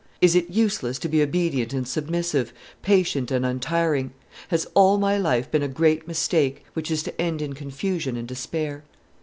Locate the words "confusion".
7.53-8.17